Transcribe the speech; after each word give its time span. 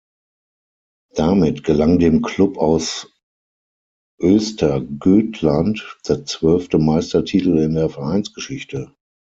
Damit 1.13 1.63
gelang 1.63 1.99
dem 1.99 2.23
Klub 2.23 2.57
aus 2.57 3.07
Östergötland 4.19 5.95
der 6.07 6.25
zwölfte 6.25 6.79
Meistertitel 6.79 7.59
in 7.59 7.75
der 7.75 7.87
Vereinsgeschichte. 7.91 8.95